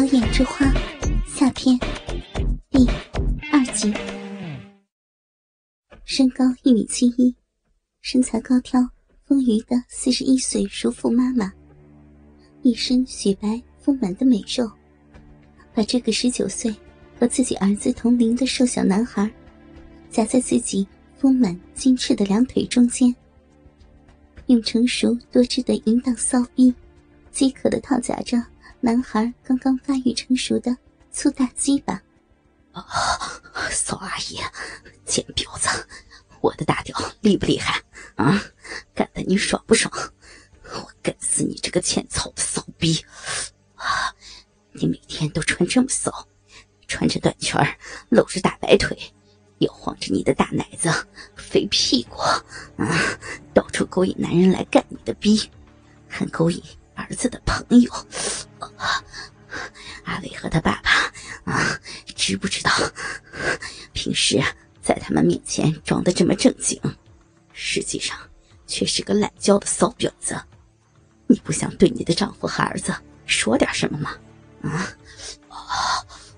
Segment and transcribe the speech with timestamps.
[0.00, 0.64] 妖艳之花
[1.26, 1.78] 下篇
[2.70, 2.88] 第
[3.52, 3.92] 二集。
[6.06, 7.36] 身高一米七一，
[8.00, 8.80] 身材高挑、
[9.26, 11.52] 丰腴的四十一岁熟妇妈妈，
[12.62, 14.72] 一身雪白丰满的美肉，
[15.74, 16.74] 把这个十九岁
[17.18, 19.30] 和自己儿子同龄的瘦小男孩
[20.08, 20.88] 夹在自己
[21.18, 23.14] 丰满精致的两腿中间，
[24.46, 26.74] 用成熟多汁的淫荡骚逼，
[27.30, 28.42] 饥渴的套夹着。
[28.82, 30.74] 男孩刚刚发育成熟的
[31.12, 32.02] 粗大鸡巴，
[32.72, 32.82] 啊，
[33.70, 34.38] 骚阿姨，
[35.04, 35.68] 贱婊子，
[36.40, 37.82] 我的大屌厉不厉害
[38.14, 38.40] 啊？
[38.94, 39.92] 干得你爽不爽？
[40.72, 43.04] 我干死你这个欠操的骚逼！
[43.74, 44.14] 啊，
[44.72, 46.26] 你每天都穿这么骚，
[46.88, 47.60] 穿着短裙
[48.08, 48.96] 露着大白腿，
[49.58, 50.90] 又晃着你的大奶子、
[51.36, 52.16] 肥屁股，
[52.82, 53.18] 啊，
[53.52, 55.50] 到处勾引男人来干你的逼，
[56.08, 56.62] 还勾引。
[56.94, 57.90] 儿子的朋友，
[60.10, 60.90] 阿伟和他爸爸
[61.52, 61.80] 啊，
[62.16, 62.70] 知不知道？
[63.92, 64.42] 平时
[64.82, 66.80] 在他们面前装的这么正经，
[67.52, 68.18] 实际上
[68.66, 70.36] 却是个懒娇的骚婊子。
[71.28, 72.92] 你不想对你的丈夫和儿子
[73.24, 74.16] 说点什么吗？
[74.62, 74.96] 啊！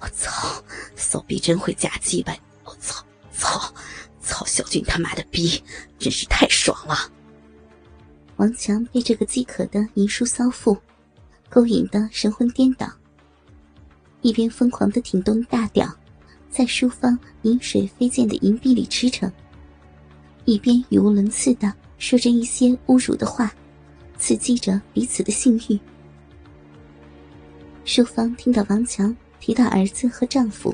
[0.00, 0.62] 我操！
[0.94, 2.36] 骚逼真会夹鸡巴！
[2.64, 3.02] 我操！
[3.32, 3.74] 操！
[4.20, 4.44] 操！
[4.44, 5.62] 小俊他妈的逼，
[5.98, 7.10] 真是太爽了！
[8.36, 10.76] 王强被这个饥渴的淫书骚妇
[11.48, 12.86] 勾引得神魂颠倒，
[14.22, 15.86] 一边疯狂的挺动大屌，
[16.48, 19.30] 在书方饮水飞溅的银币里驰骋，
[20.44, 23.52] 一边语无伦次的说着一些侮辱的话，
[24.16, 25.78] 刺激着彼此的性欲。
[27.84, 30.72] 书芳听到王强提到儿子和丈夫，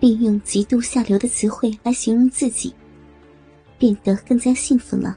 [0.00, 2.74] 并用极度下流的词汇来形容自己，
[3.78, 5.16] 变得更加兴奋了。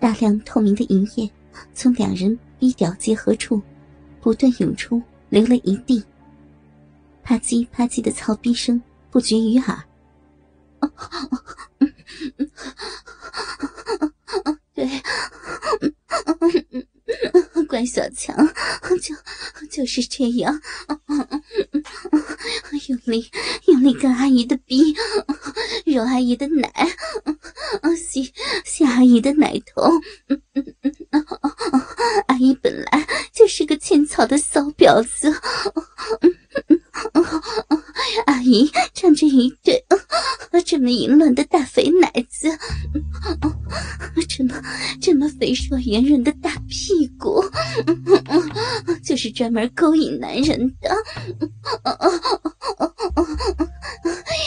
[0.00, 1.30] 大量透明的银液
[1.74, 3.60] 从两人逼屌结合处
[4.22, 5.02] 不断涌出，
[5.34, 6.00] 流了一地。
[7.24, 9.82] 啪叽啪叽的操逼声不绝于耳。
[14.72, 14.88] 对，
[17.66, 18.36] 关小强，
[19.02, 19.12] 就
[19.68, 20.60] 就是这样，
[22.88, 23.28] 用力
[23.66, 24.94] 用力干阿姨的逼，
[25.84, 26.70] 揉阿姨的奶。
[27.96, 28.32] 吸
[28.64, 29.82] 吸阿姨的奶头，
[32.28, 35.28] 阿姨本来就是个欠操的骚婊子，
[38.26, 39.84] 阿姨站着一对
[40.64, 42.48] 这么淫乱的大肥奶子，
[44.28, 44.62] 这么
[45.00, 47.44] 这么肥硕圆润的大屁股，
[49.02, 50.96] 就是专门勾引男人的。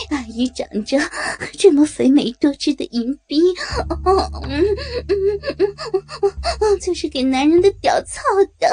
[0.10, 0.98] 阿姨长着
[1.58, 3.42] 这么肥美多汁的银币，
[6.82, 8.22] 就是给男人的屌操
[8.60, 8.68] 的，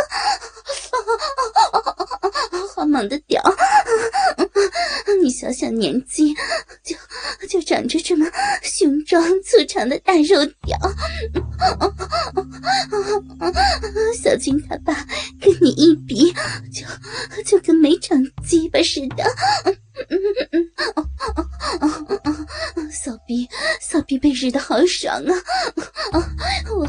[2.75, 3.43] 好猛的屌！
[5.23, 6.35] 你小小年纪
[7.49, 8.27] 就长着这么
[8.63, 10.79] 雄壮粗长的大肉屌，
[14.23, 14.95] 小军他爸
[15.41, 16.33] 跟你一比，
[16.73, 16.87] 就
[17.45, 19.25] 就跟没长鸡巴似的。
[22.91, 23.49] 骚逼，
[23.81, 25.35] 骚逼被日的好爽啊！
[26.71, 26.81] 我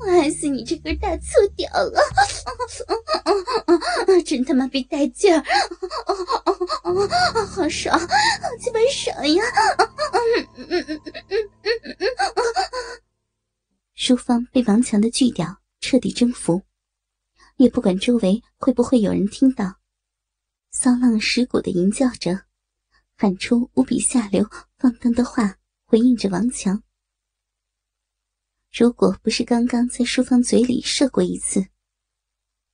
[0.00, 1.24] 我爱死你这根大粗
[1.56, 2.00] 屌了！
[4.24, 5.42] 真他妈逼带劲儿！
[6.66, 8.06] 好爽，好
[8.60, 9.42] 鸡巴爽呀！
[13.94, 16.62] 淑芳被王强的巨屌彻底征服，
[17.56, 19.78] 也不管周围会不会有人听到，
[20.70, 22.46] 骚浪石骨的吟叫着。
[23.18, 25.56] 喊出无比下流、放荡的话，
[25.86, 26.82] 回应着王强。
[28.70, 31.66] 如果不是刚刚在淑芳嘴里射过一次，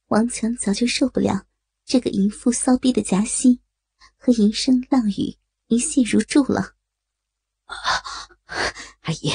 [0.09, 1.47] 王强早就受不了
[1.85, 3.61] 这个淫妇骚逼的夹心
[4.25, 6.75] 和淫声浪语，一泻如注了。
[9.01, 9.33] 阿姨，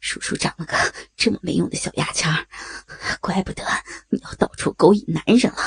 [0.00, 0.76] 叔叔长了个
[1.16, 2.30] 这么没用的小牙签
[3.22, 3.64] 怪不得
[4.10, 5.62] 你要到处勾引男人了。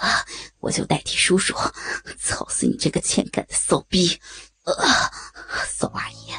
[0.00, 0.26] 啊！
[0.58, 1.54] 我就代替叔叔，
[2.18, 4.20] 操死你这个欠干的骚逼！
[4.64, 5.08] 啊，
[5.68, 6.32] 骚阿姨，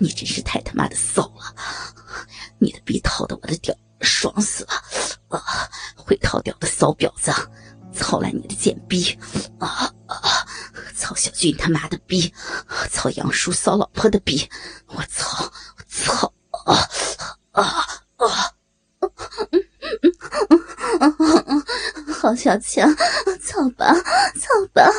[0.00, 1.54] 你真是太他妈的骚了！
[2.58, 4.72] 你的逼套的我的屌，爽死了！
[5.28, 7.30] 啊，会套屌的骚婊子，
[7.92, 9.18] 操烂你的贱逼！
[9.58, 10.46] 啊啊！
[10.94, 12.32] 操小军他妈的逼！
[12.90, 14.48] 操杨叔骚老婆的逼！
[14.86, 15.50] 我操！
[15.76, 16.32] 我操！
[16.64, 16.88] 啊
[17.52, 18.52] 啊啊！
[22.12, 22.94] 好小强，
[23.42, 23.94] 操吧，
[24.38, 24.90] 操吧，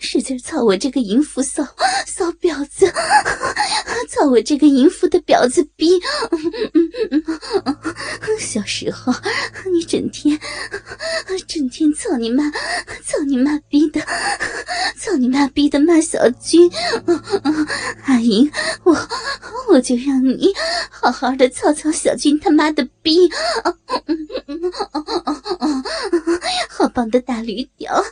[0.00, 1.62] 使劲操我这个淫妇骚
[2.06, 2.92] 骚婊子，
[4.26, 6.00] 我这个淫妇的婊子逼！
[8.40, 9.12] 小时候
[9.72, 10.38] 你整天
[11.46, 12.50] 整天操你妈，
[13.04, 14.00] 操你妈逼的，
[14.98, 16.70] 操你妈逼的骂小军，
[18.04, 18.50] 阿英，
[18.84, 18.96] 我
[19.68, 20.52] 我就让你
[20.90, 23.28] 好好的操操小军他妈的逼！
[26.84, 28.04] 好棒的大驴屌，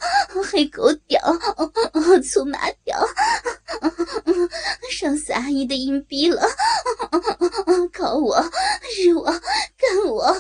[0.51, 1.21] 黑狗屌，
[2.23, 3.07] 粗麻屌，
[4.91, 6.43] 上死阿姨的阴逼了！
[7.93, 8.43] 搞我，
[8.97, 10.35] 日我，干我！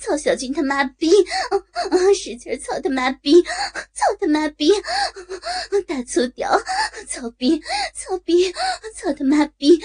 [0.00, 1.10] 操小军他妈逼！
[2.14, 3.42] 使劲操他妈逼！
[3.42, 4.70] 操他妈逼！
[5.88, 6.56] 大粗屌，
[7.08, 7.60] 操逼，
[7.96, 8.52] 操逼，
[8.94, 9.76] 操他妈逼！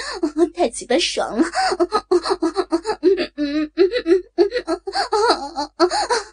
[0.53, 1.49] 太鸡巴爽了！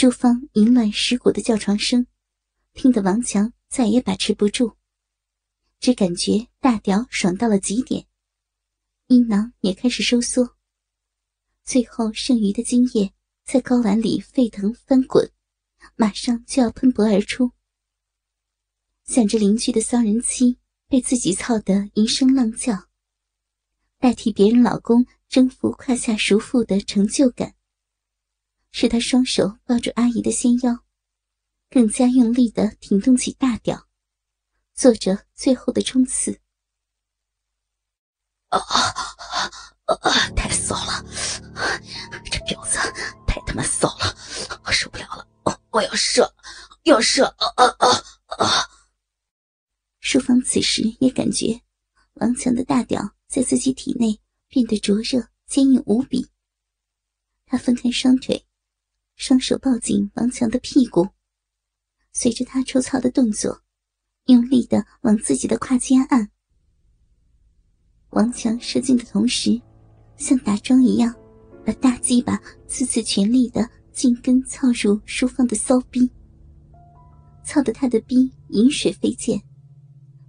[0.00, 2.06] 书房淫乱石骨的叫床声，
[2.72, 4.76] 听得王强再也把持不住，
[5.80, 8.06] 只感觉大屌爽到了极点，
[9.08, 10.54] 阴囊也开始收缩，
[11.64, 13.12] 最后剩余的精液
[13.44, 15.32] 在睾丸里沸腾翻滚，
[15.96, 17.50] 马上就要喷薄而出。
[19.02, 22.86] 想着邻居的骚人妻被自己操得一声浪叫，
[23.98, 27.56] 代替别人老公征服胯下熟妇的成就感。
[28.70, 30.84] 使他双手抱住阿姨的纤腰，
[31.70, 33.88] 更加用力的挺动起大屌，
[34.74, 36.40] 做着最后的冲刺。
[38.48, 40.30] 啊啊啊！
[40.36, 41.04] 太骚了，
[42.30, 42.78] 这婊子
[43.26, 44.14] 太他妈骚了，
[44.64, 45.28] 我受不了了！
[45.70, 46.34] 我要射，
[46.84, 47.24] 要射！
[47.24, 47.88] 啊啊啊
[48.38, 48.68] 啊！
[50.00, 51.60] 淑芳此时也感觉
[52.14, 54.18] 王强的大屌在自己体内
[54.48, 56.30] 变得灼热坚硬无比，
[57.44, 58.47] 他分开双腿。
[59.18, 61.08] 双手抱紧王强的屁股，
[62.12, 63.62] 随着他抽操的动作，
[64.26, 66.30] 用力的往自己的胯间按。
[68.10, 69.60] 王强射精的同时，
[70.16, 71.12] 像打桩一样，
[71.66, 76.08] 把大鸡巴次次全力的进根操入舒放的骚逼，
[77.44, 79.36] 操得他的逼饮水飞溅，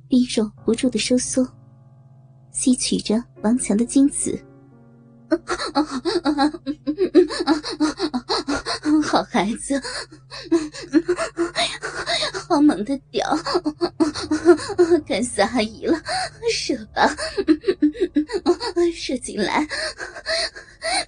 [0.07, 1.47] 逼肉不住的收缩，
[2.51, 4.44] 吸取着王强的精子。
[9.04, 9.81] 好孩子，
[12.48, 13.38] 好猛的屌，
[15.08, 15.98] 干死阿姨了，
[16.52, 17.16] 射吧，
[18.96, 19.68] 射进来，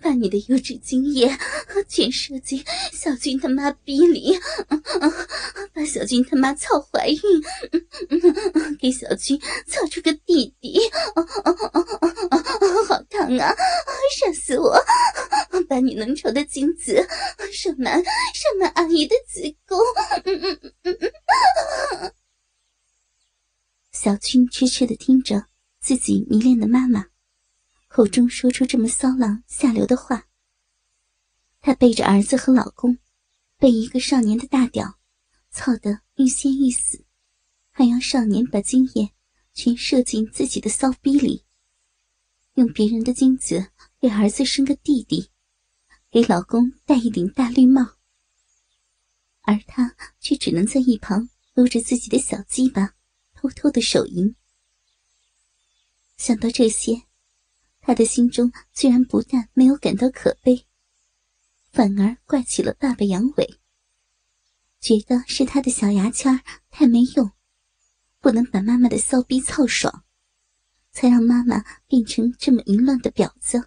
[0.01, 1.37] 把你的优质精液
[1.87, 4.39] 全射进小军他妈逼里，
[5.73, 7.19] 把小军他妈操怀孕，
[8.79, 10.79] 给小军操出个弟弟，
[13.39, 13.53] 啊！
[14.17, 14.77] 射死我！
[15.69, 17.07] 把你浓稠的精子
[17.53, 19.77] 射满，射满阿姨的子宫。
[23.91, 25.45] 小军痴痴的听着
[25.79, 27.05] 自己迷恋的妈妈
[27.87, 30.27] 口中说出这么骚浪下流的话。
[31.61, 32.97] 他背着儿子和老公，
[33.57, 34.97] 被一个少年的大屌
[35.51, 37.05] 操得欲仙欲死，
[37.71, 39.11] 还要少年把精液
[39.53, 41.45] 全射进自己的骚逼里，
[42.53, 43.71] 用别人的精子。
[44.01, 45.29] 给儿子生个弟弟，
[46.09, 47.99] 给老公戴一顶大绿帽，
[49.41, 52.95] 而他却只能在一旁搂着自己的小鸡巴，
[53.35, 54.35] 偷偷的手淫。
[56.17, 57.03] 想到这些，
[57.79, 60.65] 他的心中居然不但没有感到可悲，
[61.71, 63.59] 反而怪起了爸爸杨伟，
[64.79, 66.41] 觉得是他的小牙签
[66.71, 67.31] 太没用，
[68.19, 70.03] 不能把妈妈的骚逼操爽，
[70.91, 73.61] 才让妈妈变成这么淫乱的婊子。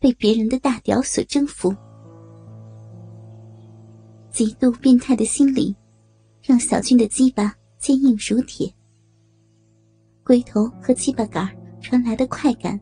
[0.00, 1.74] 被别人的大屌所征服，
[4.30, 5.74] 极度变态的心理，
[6.40, 8.72] 让小俊的鸡巴坚硬如铁。
[10.22, 11.48] 龟头和鸡巴杆
[11.80, 12.80] 传来的快感，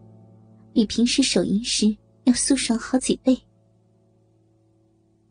[0.72, 3.40] 比平时手淫时要酥爽好几倍。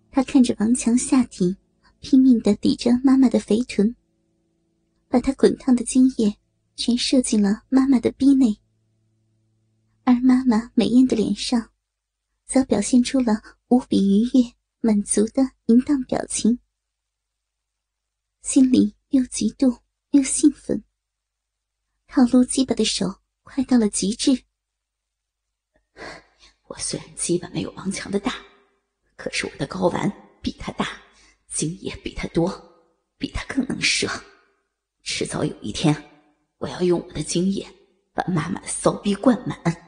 [0.10, 1.56] 他看着王强下体
[2.00, 3.96] 拼命的抵着妈妈的肥臀，
[5.08, 6.34] 把他滚烫的精液
[6.76, 8.60] 全射进了妈妈的逼内，
[10.04, 11.72] 而妈妈美艳的脸上。
[12.46, 16.60] 则表现出了无比愉悦、满足的淫荡表情，
[18.44, 19.80] 心里又嫉妒
[20.12, 20.84] 又兴奋。
[22.06, 24.44] 套路鸡巴的手快到了极致。
[26.68, 28.36] 我虽然鸡巴没有王强的大，
[29.16, 31.02] 可是我的睾丸比他大，
[31.48, 32.48] 精液比他多，
[33.18, 34.08] 比他更能射。
[35.02, 36.15] 迟早有一天，
[36.58, 37.68] 我要用我的经验
[38.14, 39.85] 把妈妈的骚逼灌满。